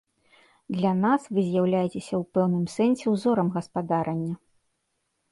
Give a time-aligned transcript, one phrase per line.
[0.75, 4.33] Для нас вы з'яўляецеся ў пэўным сэнсе ўзорам гаспадарання.